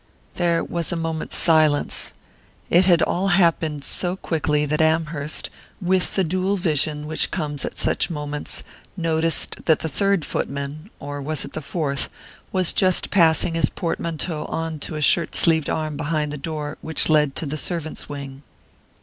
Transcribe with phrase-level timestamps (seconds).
[0.33, 2.11] There was a moment's silence.
[2.71, 7.77] It had all happened so quickly that Amherst, with the dual vision which comes at
[7.77, 8.63] such moments,
[8.97, 12.09] noticed that the third footman or was it the fourth?
[12.51, 17.07] was just passing his portmanteau on to a shirt sleeved arm behind the door which
[17.07, 18.41] led to the servant's wing....